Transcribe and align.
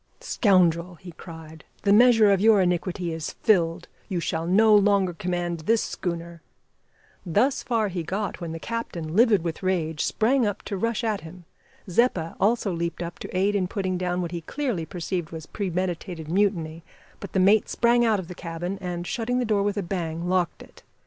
"Scoundrel!" 0.19 0.95
he 0.95 1.11
cried, 1.11 1.63
"the 1.83 1.93
measure 1.93 2.31
of 2.31 2.41
your 2.41 2.59
iniquity 2.59 3.13
is 3.13 3.33
filled. 3.43 3.87
You 4.09 4.19
shall 4.19 4.47
no 4.47 4.73
longer 4.73 5.13
command 5.13 5.59
this 5.59 5.83
schooner" 5.83 6.41
Thus 7.23 7.61
far 7.61 7.87
he 7.89 8.01
got 8.01 8.41
when 8.41 8.51
the 8.51 8.57
captain, 8.57 9.15
livid 9.15 9.43
with 9.43 9.61
rage, 9.61 10.03
sprang 10.03 10.43
up 10.43 10.63
to 10.63 10.75
rush 10.75 11.03
at 11.03 11.21
him. 11.21 11.45
Zeppa 11.87 12.35
also 12.39 12.71
leaped 12.73 13.03
up 13.03 13.19
to 13.19 13.37
aid 13.37 13.53
in 13.53 13.67
putting 13.67 13.95
down 13.99 14.23
what 14.23 14.31
he 14.31 14.41
clearly 14.41 14.87
perceived 14.87 15.29
was 15.29 15.45
premeditated 15.45 16.29
mutiny, 16.31 16.83
but 17.19 17.33
the 17.33 17.39
mate 17.39 17.69
sprang 17.69 18.03
out 18.03 18.19
of 18.19 18.27
the 18.27 18.33
cabin, 18.33 18.79
and, 18.81 19.05
shutting 19.05 19.37
the 19.37 19.45
door 19.45 19.61
with 19.61 19.77
a 19.77 19.83
bang, 19.83 20.27
locked 20.27 20.63
it. 20.63 20.81